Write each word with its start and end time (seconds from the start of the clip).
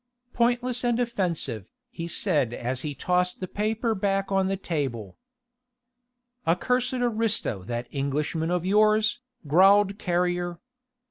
"Pointless 0.33 0.83
and 0.83 0.99
offensive," 0.99 1.69
he 1.91 2.07
said 2.07 2.55
as 2.55 2.81
he 2.81 2.95
tossed 2.95 3.39
the 3.39 3.47
paper 3.47 3.93
back 3.93 4.31
on 4.31 4.47
the 4.47 4.57
table. 4.57 5.15
"A 6.43 6.55
cursed 6.55 6.93
aristo 6.95 7.61
that 7.65 7.85
Englishman 7.91 8.49
of 8.49 8.65
yours," 8.65 9.19
growled 9.45 9.99
Carrier. 9.99 10.57